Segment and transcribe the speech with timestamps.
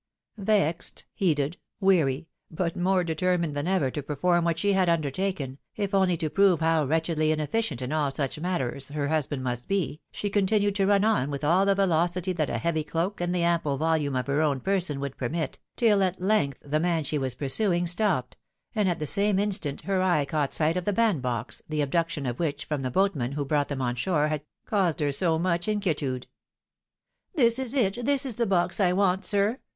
[0.39, 5.59] Vexed, heated, weary, but more determined than ever to perform what she had under taken,
[5.75, 10.01] if only to prove how wretchedly inefficient in all such matters her tosband must be,
[10.11, 13.43] she continued to run on with all the velocity that a heavy cloak, and the
[13.43, 17.35] ample volume of her own person would permit, tiU at length the man she was
[17.35, 18.35] pur suing stopped,
[18.73, 22.39] and at the same instant her eye caught sight of the bandbox, the abduction of
[22.39, 26.25] which from the boatman who brought them on shore, had caused her so much inquietude."
[27.35, 29.59] This is it, this is the box I want, sir